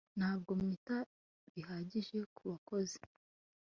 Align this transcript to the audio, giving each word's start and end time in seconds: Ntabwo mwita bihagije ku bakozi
Ntabwo 0.17 0.51
mwita 0.59 0.97
bihagije 1.53 2.17
ku 2.33 2.41
bakozi 2.49 2.97